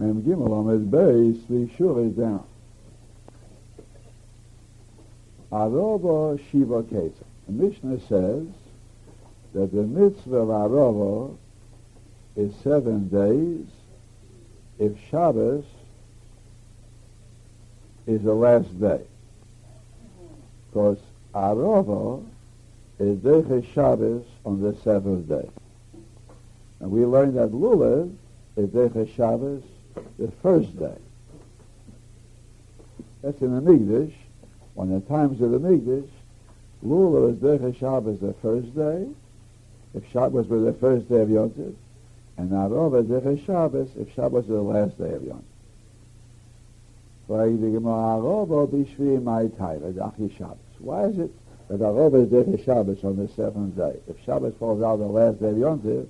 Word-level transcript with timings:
Mem 0.00 0.22
Gimel 0.22 0.48
Amud 0.48 0.88
Beis, 0.88 1.46
the 1.46 1.68
Shur 1.76 2.00
is 2.06 2.14
down. 2.14 2.42
Arova 5.52 6.40
Shiva 6.50 6.82
Kesa. 6.84 7.24
The 7.46 7.52
Mishnah 7.52 8.00
says 8.08 8.46
that 9.52 9.70
the 9.74 9.82
mitzvah 9.82 10.36
of 10.36 10.48
Arova 10.48 11.36
is 12.34 12.54
seven 12.62 13.08
days 13.08 13.66
if 14.78 14.92
Shabbos 15.10 15.64
is 18.06 18.22
the 18.22 18.32
last 18.32 18.80
day. 18.80 19.02
Because 20.70 20.98
Arova 21.34 22.24
is 22.98 23.18
Deche 23.18 23.70
Shabbos 23.74 24.24
on 24.46 24.62
the 24.62 24.74
seventh 24.76 25.28
day. 25.28 25.50
And 26.78 26.90
we 26.90 27.04
learned 27.04 27.36
that 27.36 27.50
Lulav 27.50 28.10
is 28.56 28.70
Deche 28.70 29.14
Shabbos 29.14 29.62
the 30.18 30.30
first 30.42 30.78
day. 30.78 30.96
That's 33.22 33.40
in 33.40 33.54
the 33.54 33.60
Migdash. 33.60 34.12
On 34.76 34.88
the 34.88 35.00
times 35.00 35.40
of 35.40 35.50
the 35.50 35.58
Migdash, 35.58 36.08
Lulav 36.84 37.32
is 37.32 37.38
Deche 37.38 37.78
Shabbos 37.78 38.20
the 38.20 38.34
first 38.34 38.74
day. 38.74 39.06
If 39.94 40.10
Shabbos 40.12 40.46
was 40.46 40.64
the 40.64 40.72
first 40.74 41.08
day 41.08 41.20
of 41.20 41.30
Yom 41.30 41.50
Tov, 41.50 41.74
and 42.38 42.50
Arova 42.50 43.02
is 43.02 43.08
Deche 43.08 43.44
Shabbos 43.44 43.90
if 43.96 44.14
Shabbos 44.14 44.44
is 44.44 44.50
the 44.50 44.62
last 44.62 44.96
day 44.98 45.12
of 45.12 45.24
Yom 45.24 45.42
Why 47.26 47.44
is 47.44 47.60
it 51.18 51.30
that 51.68 51.80
Arova 51.80 52.22
is 52.22 52.28
Deche 52.30 52.64
Shabbos 52.64 53.04
on 53.04 53.16
the 53.16 53.28
seventh 53.28 53.76
day? 53.76 53.96
If 54.08 54.24
Shabbos 54.24 54.54
falls 54.58 54.82
out 54.82 54.96
the 54.96 55.06
last 55.06 55.40
day 55.40 55.50
of 55.50 55.58
Yom 55.58 55.80
Tov, 55.80 56.06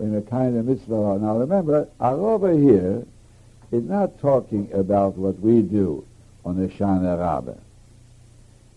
in 0.00 0.16
a 0.16 0.22
kind 0.22 0.56
of 0.56 0.64
mitzvah. 0.66 1.18
Now 1.20 1.38
remember, 1.38 1.88
Arava 2.00 2.58
here 2.60 3.06
is 3.70 3.84
not 3.84 4.18
talking 4.20 4.70
about 4.72 5.16
what 5.16 5.38
we 5.40 5.62
do 5.62 6.04
on 6.44 6.56
the 6.56 6.68
Shana 6.68 7.18
Rabbah. 7.18 7.58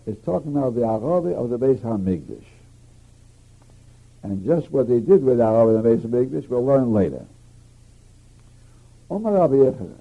It's 0.05 0.23
talking 0.25 0.55
about 0.55 0.75
the 0.75 0.81
Arava 0.81 1.33
of 1.33 1.49
the 1.49 1.57
Beis 1.57 1.79
HaMikdash. 1.79 2.43
And 4.21 4.45
just 4.45 4.71
what 4.71 4.87
they 4.87 4.99
did 4.99 5.23
with 5.23 5.39
Arava 5.39 5.77
in 5.77 5.81
the 5.81 5.89
Beis 5.89 6.01
HaMikdash, 6.01 6.49
we'll 6.49 6.65
learn 6.65 6.93
later. 6.93 7.25
Omar 9.09 9.33
Rabbi 9.33 9.55
Yochanan, 9.55 9.99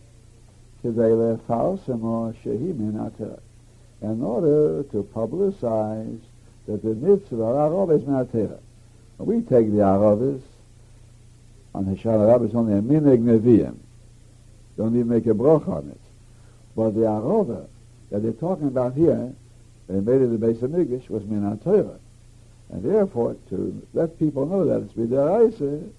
כדי 0.83 1.15
לפרסמו 1.15 2.31
שהיא 2.43 2.75
מן 2.75 3.11
in 4.03 4.21
order 4.21 4.83
to 4.83 5.05
publicize 5.15 6.19
that 6.67 6.83
the 6.83 6.95
mitzvah, 6.95 7.37
Arov 7.37 7.97
is 7.97 8.07
not 8.07 8.27
We 9.19 9.43
take 9.43 9.71
the 9.71 9.79
Arovis 9.79 10.41
on 11.75 11.89
is 11.89 12.05
only 12.55 12.75
a 12.75 12.83
minhag 12.83 13.23
neviim. 13.23 13.77
Don't 14.77 14.95
even 14.95 15.09
make 15.09 15.27
a 15.27 15.35
broch 15.35 15.67
on 15.69 15.89
it. 15.89 16.01
But 16.77 16.95
the 16.95 17.01
arova 17.01 17.67
that 18.11 18.23
they're 18.23 18.33
talking 18.33 18.69
about 18.69 18.95
here, 18.95 19.33
they 19.89 20.01
made 20.01 20.23
it 20.23 20.29
the 20.29 20.39
base 20.39 20.63
of 20.63 20.71
Migish, 20.71 21.09
was 21.09 21.25
min 21.25 21.59
Torah. 21.59 21.99
And 22.71 22.83
therefore, 22.83 23.37
to 23.51 23.87
let 23.93 24.19
people 24.19 24.47
know 24.47 24.65
that 24.65 24.83
it's 24.83 24.93
b'deraisa, 24.95 25.91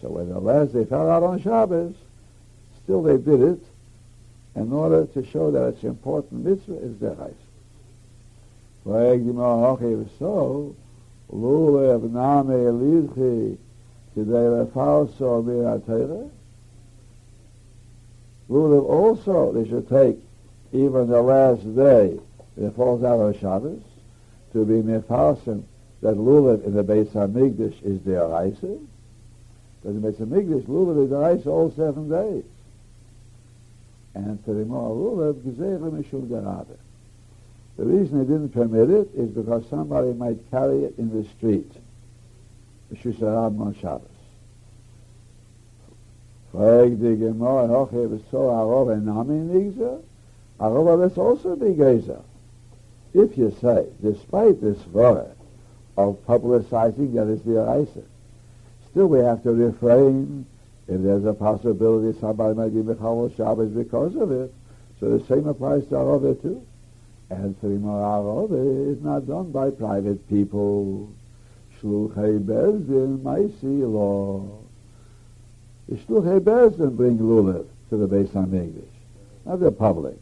so 0.00 0.08
when 0.08 0.28
the 0.28 0.38
last 0.38 0.72
they 0.72 0.84
fell 0.84 1.10
out 1.10 1.22
on 1.22 1.40
Shabbos, 1.40 1.94
still 2.82 3.02
they 3.02 3.16
did 3.16 3.40
it 3.40 3.64
in 4.54 4.72
order 4.72 5.06
to 5.06 5.24
show 5.26 5.50
that 5.50 5.68
it's 5.68 5.84
important 5.84 6.44
mitzvah 6.44 6.76
is 6.78 6.94
deraisa. 6.96 7.34
So, 10.18 10.74
name 11.30 13.08
lidchi 13.08 13.58
כדי 14.15 14.47
לפרסו 14.49 15.43
מן 15.43 15.65
התרא. 15.65 16.23
Lulav 18.49 18.89
also, 18.89 19.51
they 19.51 19.67
should 19.67 19.89
take 19.89 20.17
even 20.71 21.07
the 21.09 21.21
last 21.21 21.63
day 21.75 22.17
that 22.55 22.75
falls 22.75 23.03
out 23.03 23.19
of 23.19 23.37
Shabbos 23.39 23.81
to 24.53 24.65
be 24.65 24.81
mefarsim 24.81 25.63
that 26.01 26.15
lulav 26.15 26.63
in 26.65 26.73
the 26.73 26.83
Beis 26.83 27.09
Hamikdash 27.09 27.83
is 27.83 28.01
their 28.03 28.27
Because 28.27 29.95
in 29.95 30.01
the 30.01 30.11
Beis 30.11 30.15
Hamikdash, 30.15 30.63
lulav 30.63 31.03
is 31.03 31.09
their 31.43 31.51
all 31.53 31.71
seven 31.71 32.09
days. 32.09 32.43
And 34.15 34.43
to 34.45 34.53
the 34.53 34.65
more 34.65 34.95
lulav, 34.95 35.33
gzeira 35.41 35.91
mishul 35.91 36.27
derabe. 36.27 36.77
The 37.77 37.85
reason 37.85 38.19
they 38.19 38.25
didn't 38.25 38.49
permit 38.49 38.89
it 38.89 39.09
is 39.15 39.29
because 39.29 39.67
somebody 39.69 40.13
might 40.13 40.37
carry 40.49 40.85
it 40.85 40.95
in 40.97 41.09
the 41.11 41.27
street. 41.29 41.71
Shusarab 42.96 43.60
on 43.60 43.74
Shabbos. 43.80 44.08
Frag 46.52 47.00
die 47.00 47.16
Gemara, 47.16 47.66
hoch 47.66 47.90
habe 47.92 48.20
so 48.30 48.50
Arov 48.50 48.92
and 48.92 49.06
Nami 49.06 49.34
Nigza, 49.34 50.02
Arov 50.60 51.00
das 51.08 51.16
also 51.16 51.56
Geza. 51.56 52.22
If 53.14 53.38
you 53.38 53.54
say, 53.60 53.86
despite 54.02 54.60
this 54.60 54.78
word 54.88 55.34
of 55.96 56.16
publicizing 56.26 57.14
that 57.14 57.28
it's 57.28 57.42
the 57.42 57.52
Eraisa, 57.52 58.04
still 58.90 59.06
we 59.06 59.20
have 59.20 59.42
to 59.44 59.52
refrain 59.52 60.46
if 60.88 61.00
there's 61.00 61.24
a 61.24 61.32
possibility 61.32 62.18
somebody 62.18 62.54
might 62.54 62.74
be 62.74 62.82
Mechal 62.82 63.34
Shabbos 63.36 63.70
because 63.70 64.14
of 64.16 64.30
it. 64.30 64.52
So 65.00 65.16
the 65.16 65.24
same 65.26 65.46
applies 65.46 65.86
to 65.86 65.94
Arov 65.94 66.42
too. 66.42 66.66
And 67.30 67.58
for 67.58 67.68
Arov 67.68 68.92
is 68.92 69.02
not 69.02 69.26
done 69.26 69.52
by 69.52 69.70
private 69.70 70.28
people. 70.28 71.14
Shluchei 71.82 72.38
Beis 72.38 72.86
Din 72.86 73.18
Maisi 73.18 73.80
Law. 73.80 74.58
The 75.88 75.96
Shluchei 75.96 76.40
Beis 76.40 76.76
Din 76.76 76.94
bring 76.96 77.18
Lulav 77.18 77.66
to 77.90 77.96
the 77.96 78.06
Beis 78.06 78.28
HaMikdash, 78.28 78.84
not 79.44 79.60
the 79.60 79.72
public. 79.72 80.16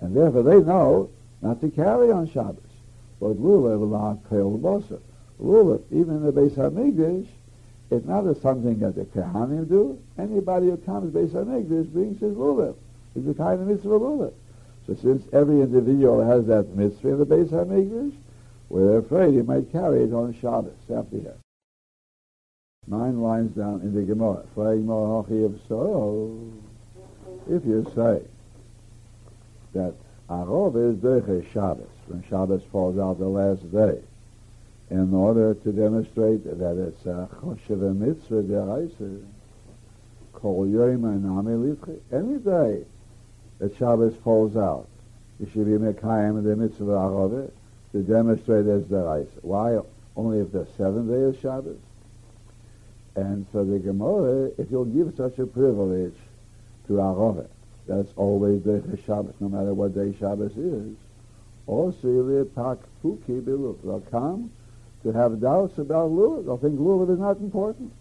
And 0.00 0.16
therefore 0.16 0.42
they 0.42 0.60
know 0.60 1.10
not 1.42 1.60
to 1.60 1.70
carry 1.70 2.10
on 2.10 2.28
Shabbos. 2.30 2.62
But 3.20 3.40
Lulav 3.40 3.90
la 3.90 4.14
Kel 4.28 4.58
Bosa. 4.58 5.00
Lulav, 5.40 5.82
even 5.90 6.16
in 6.16 6.22
the 6.22 6.32
Beis 6.32 6.52
HaMikdash, 6.52 7.26
it's 7.90 8.06
not 8.06 8.24
something 8.42 8.78
that 8.80 8.94
the 8.94 9.04
Kehanim 9.04 9.68
do. 9.68 9.98
Anybody 10.18 10.70
who 10.70 10.76
comes 10.78 11.12
Beis 11.12 11.30
HaMikdash 11.30 11.92
brings 11.92 12.20
his 12.20 12.34
Lulav. 12.34 12.74
It's 13.14 13.26
the 13.26 13.34
kind 13.34 13.60
of 13.60 13.66
mitzvah 13.66 13.88
Lulav. 13.88 14.32
So 14.86 14.94
since 14.94 15.24
every 15.32 15.60
individual 15.62 16.24
has 16.24 16.46
that 16.46 16.76
mitzvah 16.76 17.08
in 17.08 17.18
the 17.18 17.26
Beis 17.26 17.48
HaMikdash, 17.48 18.12
we're 18.68 18.98
afraid 18.98 19.34
he 19.34 19.42
might 19.42 19.70
carry 19.70 20.02
it 20.02 20.12
on 20.12 20.34
Shabbos 20.40 20.72
after 20.94 21.18
here. 21.18 21.36
Nine 22.88 23.20
lines 23.20 23.56
down 23.56 23.80
in 23.80 23.94
the 23.94 24.02
Gemara. 24.02 24.44
If 27.48 27.64
you 27.64 27.84
say 27.94 28.22
that 29.74 29.94
Arov 30.28 30.76
is 30.76 30.96
Deche 30.98 31.52
Shabbos, 31.52 31.86
when 32.06 32.22
Shabbos 32.28 32.62
falls 32.70 32.98
out 32.98 33.18
the 33.18 33.28
last 33.28 33.70
day, 33.72 34.00
in 34.90 35.12
order 35.12 35.54
to 35.54 35.72
demonstrate 35.72 36.44
that 36.44 36.76
it's 36.76 37.06
a 37.06 37.28
Choshev 37.40 37.96
Mitzvah 37.96 38.42
Deraisa, 38.44 39.20
Kol 40.32 40.66
Litchi, 40.66 42.00
any 42.12 42.38
day 42.38 42.84
that 43.58 43.76
Shabbos 43.76 44.16
falls 44.22 44.56
out, 44.56 44.88
you 45.40 45.46
should 45.52 45.66
be 45.66 45.72
Mekayim 45.72 46.42
the 46.44 46.54
Mitzvah 46.54 46.84
Arov, 46.84 47.50
to 47.96 48.02
demonstrate 48.02 48.66
as 48.66 48.86
the 48.88 49.06
ice. 49.06 49.32
Why 49.40 49.78
only 50.16 50.40
if 50.40 50.52
the 50.52 50.66
seventh 50.76 51.08
day 51.08 51.16
is 51.16 51.40
Shabbos? 51.40 51.78
And 53.14 53.46
so 53.52 53.64
the 53.64 53.78
Gemara, 53.78 54.50
if 54.58 54.70
you'll 54.70 54.84
give 54.84 55.14
such 55.16 55.38
a 55.38 55.46
privilege 55.46 56.14
to 56.88 56.94
Arove, 56.94 57.46
that's 57.88 58.12
always 58.16 58.62
the 58.64 58.82
Shabbos, 59.06 59.34
no 59.40 59.48
matter 59.48 59.72
what 59.72 59.94
day 59.94 60.14
Shabbos 60.18 60.54
is, 60.58 60.94
also 61.66 62.44
pak 62.54 62.78
fuki 63.02 63.40
bilut. 63.40 63.82
They'll 63.82 64.04
come 64.10 64.50
to 65.02 65.12
have 65.12 65.40
doubts 65.40 65.78
about 65.78 66.10
Lulav. 66.10 66.44
They'll 66.44 66.58
think 66.58 66.78
Lulav 66.78 67.10
is 67.10 67.18
not 67.18 67.38
important. 67.38 67.92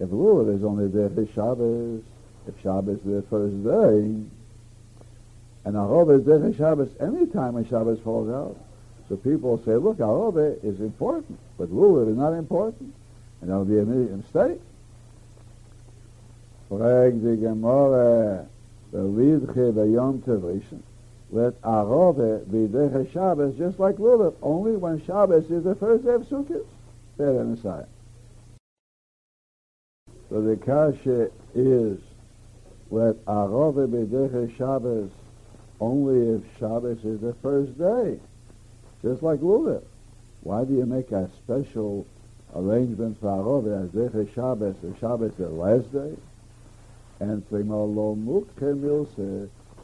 If 0.00 0.08
Lulav 0.08 0.52
is 0.56 0.64
only 0.64 0.88
there 0.88 1.10
for 1.10 1.26
Shabbos, 1.26 2.02
if 2.48 2.60
Shabbos 2.60 2.98
is 2.98 3.04
the 3.04 3.22
first 3.30 3.62
day, 3.62 4.18
and 5.64 5.76
Arove 5.76 6.18
is 6.18 6.24
for 6.26 6.52
Shabbos 6.58 6.90
any 7.00 7.26
time 7.26 7.54
when 7.54 7.64
Shabbos 7.68 8.00
falls 8.00 8.30
out, 8.30 8.56
so 9.08 9.16
people 9.16 9.58
say, 9.64 9.74
look, 9.76 10.00
Arobe 10.00 10.58
is 10.62 10.80
important, 10.80 11.38
but 11.56 11.70
Lulav 11.70 12.10
is 12.10 12.16
not 12.16 12.34
important. 12.34 12.94
And 13.40 13.50
that'll 13.50 13.64
be 13.64 13.78
a 13.78 13.84
mistake. 13.84 14.60
Frag 16.68 17.22
the 17.22 17.36
Gemara, 17.36 18.46
the 18.92 18.98
Lidche 18.98 19.72
B'Yom 19.72 20.20
Tevrishon. 20.20 20.82
Let 21.30 21.54
Arobe 21.62 22.50
be 22.50 22.66
Deche 22.68 23.10
Shabbos 23.12 23.56
just 23.56 23.78
like 23.78 23.96
Lulav, 23.96 24.34
only 24.42 24.76
when 24.76 25.02
Shabbos 25.04 25.50
is 25.50 25.64
the 25.64 25.74
first 25.74 26.04
day 26.04 26.12
of 26.12 26.22
Sukkot. 26.22 26.66
There 27.16 27.40
on 27.40 27.54
the 27.54 27.60
side. 27.60 27.86
So 30.28 30.42
the 30.42 30.56
kasha 30.56 31.30
is, 31.54 31.98
let 32.90 33.16
Arobe 33.26 33.90
be 33.90 34.04
Deche 34.04 34.56
Shabbos 34.58 35.10
only 35.80 36.36
if 36.36 36.42
Shabbos 36.58 37.04
is 37.04 37.20
the 37.20 37.34
first 37.42 37.78
day 37.78 38.18
just 39.02 39.22
like 39.22 39.40
Lulav. 39.40 39.82
Why 40.42 40.64
do 40.64 40.74
you 40.74 40.86
make 40.86 41.10
a 41.12 41.28
special 41.44 42.06
arrangement 42.54 43.20
for 43.20 43.26
Arov 43.26 43.84
as 43.84 43.90
Zecher 43.90 44.32
Shabbos, 44.34 44.76
or 44.82 44.96
Shabbos 44.98 45.32
the 45.38 45.48
last 45.48 45.92
day? 45.92 46.16
And 47.20 47.42
lo 47.50 47.94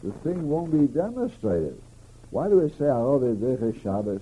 the 0.03 0.13
thing 0.23 0.49
won't 0.49 0.71
be 0.71 0.87
demonstrated. 0.87 1.81
Why 2.31 2.49
do 2.49 2.61
we 2.61 2.69
say 2.71 2.85
Arove 2.85 3.37
Deche 3.37 3.83
Shabbos? 3.83 4.21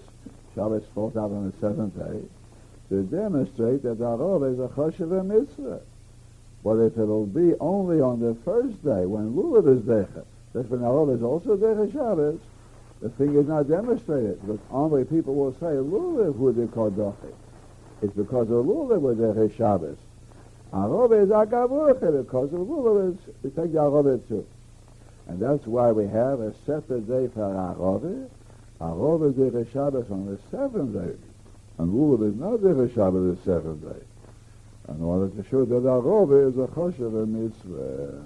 Shabbos 0.55 0.85
falls 0.95 1.17
out 1.17 1.31
on 1.31 1.51
the 1.51 1.59
seventh 1.61 1.97
day 1.97 2.21
to 2.91 3.03
demonstrate 3.05 3.83
that 3.83 3.99
Arove 3.99 4.53
is 4.53 4.59
a 4.61 4.69
Choshev 4.69 5.25
mitzvah. 5.27 5.81
But 6.63 6.77
if 6.77 6.93
it'll 6.99 7.27
be 7.27 7.55
only 7.59 8.01
on 8.01 8.21
the 8.21 8.37
first 8.45 8.83
day 8.85 9.07
when 9.07 9.35
Lulav 9.35 9.77
is 9.77 9.83
Deche, 9.83 10.25
that's 10.53 10.69
when 10.69 10.81
Arove 10.81 11.17
is 11.17 11.23
also 11.23 11.57
Deche 11.57 11.93
Shabbos, 11.93 12.39
the 13.03 13.09
thing 13.11 13.35
is 13.37 13.49
not 13.49 13.69
demonstrated. 13.69 14.39
But 14.47 14.61
only 14.71 15.05
people 15.05 15.35
will 15.35 15.53
say 15.55 15.75
Lulav 15.75 16.57
be 16.57 16.73
called 16.73 16.97
Doche. 16.97 17.35
It's 18.01 18.15
because 18.15 18.49
of 18.49 18.65
Lulav 18.65 19.01
with 19.01 19.19
Deche 19.19 19.57
Shabbos. 19.57 19.99
Arove 20.73 21.25
is 21.25 21.29
Agavuche 21.29 22.25
because 22.25 22.53
of 22.53 22.61
Lulav 22.61 23.13
is, 23.13 23.21
we 23.43 23.51
take 23.51 23.73
the 23.73 23.79
Arove 23.79 24.27
too. 24.29 24.47
And 25.27 25.41
that's 25.41 25.67
why 25.67 25.91
we 25.91 26.07
have 26.07 26.41
a 26.41 26.55
separate 26.65 27.09
day 27.09 27.29
for 27.35 27.41
Arove. 27.41 28.29
Arove 28.81 29.31
is 29.31 29.35
Deche 29.35 29.73
Shabbos 29.73 30.09
on 30.11 30.27
the 30.27 30.39
seventh 30.51 30.95
day. 30.95 31.17
And 31.79 31.93
Lulav 31.93 32.29
is 32.29 32.37
not 32.37 32.61
Deche 32.61 32.95
Shabbos 32.95 33.37
the 33.37 33.43
seventh 33.45 33.83
day. 33.83 34.05
And 34.87 34.99
in 34.99 35.05
order 35.05 35.29
to 35.29 35.49
show 35.49 35.65
that 35.65 35.83
Arove 35.83 36.51
is 36.51 36.57
a 36.57 36.69
Choshev 36.69 37.27
mitzvah. 37.27 38.23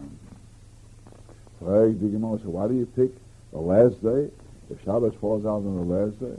Frag 1.61 1.99
the 1.99 2.09
Gemara, 2.09 2.39
so 2.43 2.51
why 2.51 2.69
do 2.69 2.75
you 2.75 2.85
pick 2.85 3.11
the 3.53 3.59
last 3.59 4.03
day? 4.03 4.31
If 4.71 4.83
Shabbos 4.85 5.15
falls 5.21 5.47
out 5.47 5.63
on 5.65 5.77
the 5.77 5.95
last 5.95 6.19
day, 6.21 6.37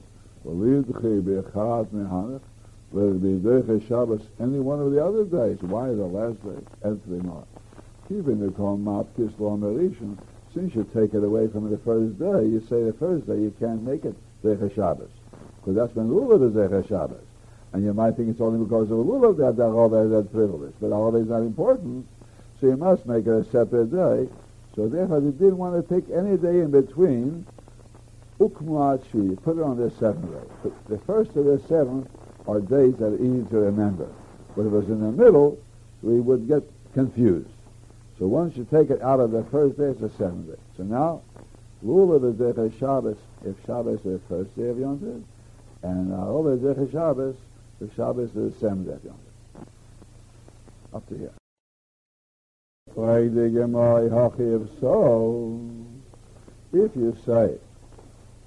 Shabbos 3.88 4.22
any 4.40 4.60
one 4.60 4.80
of 4.80 4.92
the 4.92 5.04
other 5.04 5.26
days. 5.26 5.62
Why 5.62 5.88
the 5.88 6.06
last 6.06 6.44
day? 6.44 6.62
Answer 6.84 7.24
not. 7.24 7.48
Even 8.10 8.40
the 8.40 8.52
Kol 8.52 8.78
Mapkis 8.78 9.34
Lo 9.40 9.58
since 10.54 10.74
you 10.74 10.84
take 10.94 11.14
it 11.14 11.24
away 11.24 11.48
from 11.48 11.70
the 11.70 11.78
first 11.80 12.18
day, 12.18 12.48
you 12.48 12.60
say 12.68 12.84
the 12.84 12.94
first 12.94 13.28
day 13.28 13.36
you 13.36 13.54
can't 13.60 13.84
make 13.84 14.06
it 14.06 14.16
Deiche 14.44 14.74
Shabbos. 14.74 15.10
Because 15.60 15.76
that's 15.76 15.96
when 15.96 16.10
Lulav 16.10 16.48
is 16.48 16.54
Deiche 16.54 16.88
Shabbos. 16.88 17.24
And 17.74 17.84
you 17.84 17.94
might 17.94 18.16
think 18.16 18.30
it's 18.30 18.42
only 18.42 18.64
because 18.64 18.90
of 18.90 18.98
Lulav 18.98 19.38
that 19.38 19.58
Arov 19.62 20.02
has 20.02 20.10
that 20.10 20.34
privilege. 20.34 20.74
But 20.80 20.92
Arov 20.92 21.22
is 21.22 21.28
not 21.28 21.42
important, 21.42 22.08
so 22.60 22.68
you 22.68 22.78
must 22.78 23.06
make 23.06 23.28
it 23.28 23.34
a 23.34 23.44
separate 23.52 23.92
day. 23.92 24.30
So 24.76 24.88
therefore 24.88 25.20
they 25.20 25.32
didn't 25.32 25.58
want 25.58 25.76
to 25.76 25.94
take 25.94 26.10
any 26.10 26.38
day 26.38 26.62
in 26.62 26.72
between. 26.72 27.46
Put 28.38 28.52
it 28.52 29.64
on 29.64 29.78
the 29.78 29.92
seventh 30.00 30.32
day. 30.32 30.72
The 30.90 31.00
first 31.00 31.36
of 31.36 31.46
the 31.46 31.60
seventh 31.68 32.08
are 32.48 32.60
days 32.60 32.96
that 32.98 33.14
are 33.14 33.16
easy 33.16 33.44
to 33.50 33.58
remember. 33.58 34.08
But 34.56 34.62
if 34.62 34.68
it 34.68 34.76
was 34.76 34.90
in 34.90 35.02
the 35.02 35.12
middle, 35.12 35.58
we 36.02 36.20
would 36.20 36.48
get 36.48 36.64
confused. 36.94 37.50
So 38.20 38.28
once 38.28 38.56
you 38.56 38.66
take 38.70 38.90
it 38.90 39.02
out 39.02 39.20
of 39.20 39.32
the 39.32 39.44
first 39.46 39.78
day, 39.78 39.86
it's 39.86 40.02
the 40.02 40.10
seventh 40.10 40.48
day. 40.48 40.58
So 40.76 40.84
now, 40.84 41.22
Lulav 41.84 42.24
is 42.32 42.36
Deche 42.36 42.80
Shabbos, 42.80 43.18
if 43.46 43.56
Shabbos 43.66 44.00
is 44.00 44.04
the 44.04 44.20
first 44.28 44.56
day 44.56 44.70
of 44.70 44.80
Yom 44.80 44.98
Tov, 45.00 45.24
and 45.84 46.12
Arov 46.12 46.56
is 46.56 46.62
Deche 46.62 46.92
Shabbos, 46.92 47.36
if 47.82 47.96
Shabbos 47.96 48.30
is 48.36 48.54
the 48.54 48.60
seventh 48.60 48.88
day 48.88 48.94
of 48.94 49.04
Yom 49.04 49.16
Tov. 49.16 50.96
Up 50.96 51.08
to 51.10 51.18
here. 51.18 51.34
So, 54.80 55.70
if 56.74 56.96
you 56.96 57.16
say, 57.26 57.58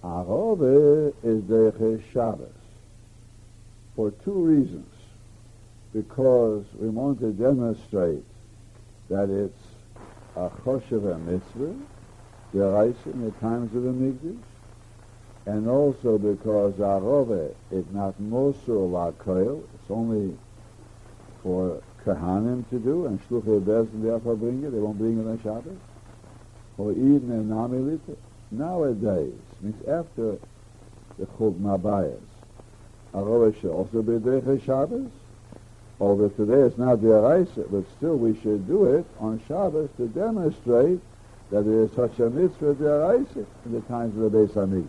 Arove 0.03 1.13
is 1.23 1.43
Deche 1.43 2.03
Shabbos, 2.13 2.49
for 3.95 4.11
two 4.11 4.33
reasons. 4.33 4.87
Because 5.93 6.65
we 6.79 6.89
want 6.89 7.19
to 7.21 7.33
demonstrate 7.33 8.25
that 9.09 9.29
it's 9.29 9.63
a 10.37 10.49
choshev 10.49 11.21
mitzvah, 11.25 11.75
the 12.55 12.95
in 13.07 13.25
the 13.25 13.31
times 13.41 13.75
of 13.75 13.83
the 13.83 13.91
Migdash, 13.91 14.39
and 15.47 15.69
also 15.69 16.17
because 16.17 16.75
Arove 16.75 17.53
is 17.73 17.85
not 17.93 18.15
Mosur 18.23 18.89
Lakoil, 18.89 19.65
it's 19.75 19.91
only 19.91 20.35
for 21.43 21.83
Kahanim 22.07 22.69
to 22.71 22.79
do, 22.79 23.07
and 23.07 23.21
Shluchei 23.29 23.61
Bezin 23.61 24.03
therefore 24.03 24.37
bring 24.37 24.63
it, 24.65 24.71
they 24.71 24.79
won't 24.79 24.99
bring 24.99 25.19
it 25.19 25.29
on 25.29 25.39
Shabbos, 25.43 25.79
or 26.79 26.93
Eden 26.93 27.31
and 27.33 27.51
Namilita. 27.51 28.17
Nowadays, 28.51 29.33
means 29.61 29.81
after 29.87 30.39
the 31.19 31.27
Chub 31.39 31.61
Mabayas, 31.61 32.19
Arove 33.15 33.61
should 33.61 33.71
also 33.71 34.03
be 34.03 34.13
Derech 34.13 34.65
Shabbos. 34.65 35.11
Although 36.01 36.31
today 36.31 36.63
it's 36.63 36.79
not 36.79 37.03
the 37.03 37.09
Deraisa, 37.09 37.71
but 37.71 37.85
still 37.97 38.17
we 38.17 38.35
should 38.41 38.67
do 38.67 38.87
it 38.87 39.05
on 39.19 39.41
Shabbos 39.47 39.91
to 39.99 40.09
demonstrate 40.09 41.01
that 41.51 41.63
there 41.65 41.83
is 41.83 41.93
such 41.93 42.19
a 42.21 42.31
mitzvah 42.31 42.75
Deraisa 42.75 43.45
in 43.67 43.73
the 43.73 43.81
times 43.83 44.17
of 44.17 44.33
the 44.33 44.39
Beis. 44.39 44.87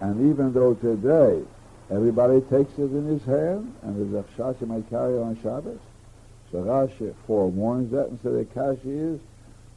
And 0.00 0.30
even 0.30 0.52
though 0.52 0.74
today 0.74 1.42
everybody 1.90 2.40
takes 2.42 2.78
it 2.78 2.92
in 2.92 3.06
his 3.06 3.24
hand, 3.24 3.74
and 3.82 4.12
the 4.12 4.22
Chashi 4.36 4.66
might 4.66 4.88
carry 4.90 5.18
on 5.18 5.40
Shabbos, 5.42 5.78
so 6.52 6.58
Rashi 6.58 7.14
forewarns 7.26 7.90
that 7.90 8.08
and 8.08 8.18
said 8.22 8.34
the 8.34 8.44
Kashi 8.44 8.90
is, 8.90 9.20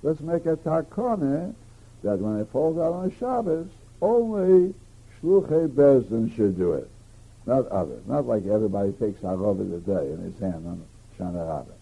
let's 0.04 0.20
make 0.20 0.46
a 0.46 0.58
takone 0.58 1.56
that 2.04 2.20
when 2.20 2.40
it 2.40 2.50
falls 2.52 2.78
out 2.78 2.94
on 2.94 3.16
Shabbos, 3.20 3.68
only 4.02 4.74
Shluchei 5.22 5.68
Beis 5.68 6.10
Din 6.10 6.34
should 6.36 6.58
do 6.58 6.74
it 6.74 6.90
not 7.46 7.68
others. 7.68 8.02
Not 8.08 8.28
like 8.28 8.46
everybody 8.46 8.92
takes 8.94 9.22
Harov 9.22 9.58
the 9.58 9.80
day 9.80 10.12
in 10.12 10.20
his 10.20 10.40
hand 10.40 10.66
on 10.68 10.86
Shana 11.18 11.48
Rabbah. 11.48 11.74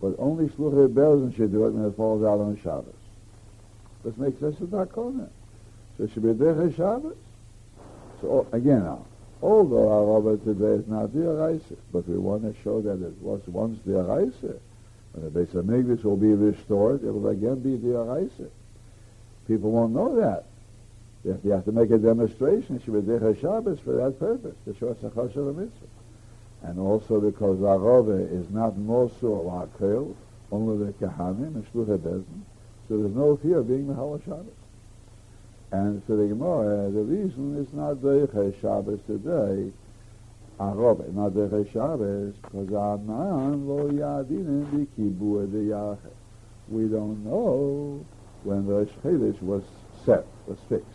But 0.00 0.16
only 0.18 0.48
Shluchei 0.48 0.92
Belzin 0.92 1.34
should 1.36 1.52
do 1.52 1.66
it 1.66 1.70
when 1.70 1.86
it 1.86 1.96
falls 1.96 2.24
out 2.24 2.40
on 2.40 2.58
Shabbos. 2.62 2.94
This 4.04 4.16
makes 4.16 4.42
us 4.42 4.54
a 4.60 4.64
Dakona. 4.64 5.28
So 5.96 6.04
it 6.04 6.12
should 6.12 6.22
be 6.22 6.30
Derech 6.30 6.76
Shabbos. 6.76 7.16
So 8.20 8.46
again 8.52 8.84
now, 8.84 9.06
although 9.42 9.88
Harov 9.88 10.42
today 10.44 10.82
is 10.82 10.88
not 10.88 11.12
the 11.12 11.20
Araisa, 11.20 11.76
but 11.92 12.08
we 12.08 12.18
want 12.18 12.42
to 12.42 12.62
show 12.62 12.80
that 12.80 13.02
it 13.02 13.16
was 13.20 13.40
once 13.46 13.78
the 13.84 13.92
Araisa. 13.92 14.58
When 15.12 15.24
the 15.24 15.30
Beis 15.30 15.48
Hamikdash 15.48 16.04
will 16.04 16.16
be 16.16 16.32
restored, 16.32 17.04
it 17.04 17.12
will 17.12 17.28
again 17.28 17.60
be 17.60 17.76
the 17.76 17.94
Araisa. 17.94 18.48
People 19.50 19.72
won't 19.72 19.92
know 19.92 20.14
that. 20.14 20.44
If 21.24 21.44
you 21.44 21.50
have 21.50 21.64
to 21.64 21.72
make 21.72 21.90
a 21.90 21.98
demonstration, 21.98 22.80
should 22.80 22.94
be 22.94 23.00
Decha 23.00 23.34
Shabbos 23.40 23.80
for 23.80 23.94
that 23.96 24.16
purpose, 24.20 24.54
show 24.78 24.90
us 24.90 24.98
a 25.02 25.10
Choshev 25.10 25.56
mitzvah. 25.56 25.88
And 26.62 26.78
also 26.78 27.20
because 27.20 27.58
Arove 27.58 28.30
is 28.32 28.48
not 28.50 28.74
Mosur 28.74 29.44
Lakel, 29.44 30.14
only 30.52 30.86
the 30.86 30.92
Kahanim 30.92 31.56
and 31.56 31.66
Shluchei 31.72 31.98
Bezin, 31.98 32.42
so 32.86 32.98
there's 32.98 33.12
no 33.12 33.36
fear 33.38 33.58
of 33.58 33.66
being 33.66 33.86
Mechal 33.86 34.24
Shabbos. 34.24 34.46
And 35.72 36.04
for 36.04 36.14
the 36.14 36.28
Gemara, 36.28 36.88
the 36.92 37.02
reason 37.02 37.56
is 37.56 37.72
not 37.72 37.96
Decha 37.96 38.54
Shabbos 38.60 39.00
today, 39.04 39.72
Arove, 40.60 41.12
not 41.12 41.32
Decha 41.32 41.72
Shabbos, 41.72 42.34
because 42.36 42.68
Anan 42.68 43.66
lo 43.66 43.90
yadinim 43.90 44.86
deyachet. 44.96 45.98
We 46.68 46.84
don't 46.84 47.24
know 47.24 48.06
when 48.44 48.66
the 48.66 48.74
Rosh 48.74 49.40
was 49.40 49.62
set, 50.04 50.24
was 50.46 50.58
fixed. 50.68 50.86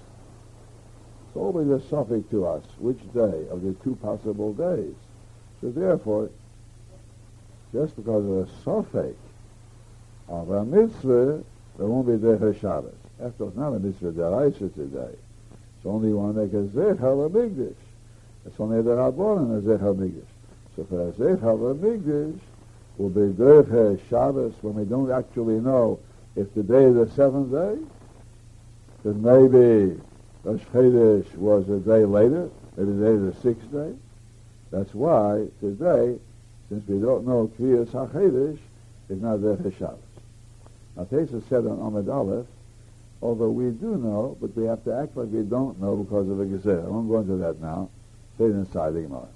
It's 1.28 1.38
always 1.38 1.70
a 1.70 1.82
suffix 1.88 2.30
to 2.32 2.46
us, 2.46 2.64
which 2.80 3.00
day 3.14 3.46
of 3.50 3.62
the 3.62 3.76
two 3.84 3.96
possible 4.02 4.54
days. 4.54 4.96
So 5.62 5.70
therefore, 5.70 6.30
just 7.74 7.96
because 7.96 8.26
of 8.26 8.38
a 8.38 8.64
suffix 8.64 9.18
of 10.28 10.50
a 10.50 10.66
mitzvah, 10.66 11.44
there 11.78 11.88
won't 11.88 12.08
be 12.08 12.14
Decher 12.14 12.60
Shabbos. 12.60 12.94
After 13.24 13.44
all, 13.44 13.50
it's 13.50 13.58
not 13.58 13.74
a 13.74 13.80
mitzvah 13.80 14.12
deraisa 14.12 14.74
today. 14.74 15.16
It's 15.78 15.86
only 15.86 16.14
one 16.14 16.36
that 16.36 16.54
is 16.54 16.70
Zecher 16.72 17.30
Migdash. 17.30 17.76
It's 18.46 18.60
only 18.60 18.82
the 18.82 18.92
Rabbanon 18.92 19.62
Zecher 19.62 19.96
Migdash. 19.96 20.26
So 20.76 20.86
for 20.86 21.10
a 21.10 21.12
Zecher 21.12 21.76
Migdash, 21.76 22.40
will 22.98 23.10
be 23.10 23.34
Decher 23.34 24.00
Shabbos 24.10 24.54
when 24.62 24.76
we 24.76 24.86
don't 24.86 25.12
actually 25.12 25.60
know 25.60 26.00
if 26.36 26.54
the 26.54 26.64
day 26.64 26.84
is 26.86 26.96
the 26.96 27.10
seventh 27.16 27.52
day, 27.52 27.78
then 29.04 29.22
maybe 29.22 30.02
Rosh 30.44 30.62
Chodesh 30.74 31.36
was 31.36 31.70
a 31.70 31.80
day 31.80 32.06
later, 32.06 32.50
maybe 32.76 32.92
the 32.94 33.06
day 33.06 33.14
of 33.14 33.22
the 33.22 33.42
sixth 33.42 33.72
day. 33.72 33.94
That's 34.72 34.94
why 34.94 35.48
today, 35.60 36.20
since 36.70 36.88
we 36.88 37.00
don't 37.00 37.26
know 37.26 37.52
Kriyas 37.58 37.88
HaChodesh, 37.88 38.60
is 39.10 39.22
not 39.22 39.42
there 39.42 39.58
for. 39.58 39.98
Now 40.96 41.04
Tesa 41.06 41.48
said 41.48 41.66
on 41.66 41.78
Amud 41.78 42.12
Aleph, 42.12 42.48
although 43.22 43.50
we 43.50 43.72
do 43.72 43.98
know, 43.98 44.38
but 44.42 44.56
we 44.56 44.66
have 44.66 44.84
to 44.86 44.94
act 44.94 45.16
like 45.16 45.28
we 45.30 45.44
don't 45.44 45.80
know 45.80 45.96
because 45.96 46.30
of 46.30 46.40
a 46.40 46.46
Gezerah. 46.46 46.86
I 46.86 46.90
won't 46.90 47.10
go 47.10 47.20
into 47.20 47.36
that 47.38 47.62
now. 47.62 47.90
It 48.38 48.46
inside 48.46 48.94
the 48.94 49.02
Gemara. 49.02 49.28